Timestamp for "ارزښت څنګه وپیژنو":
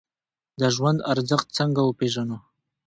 1.11-2.37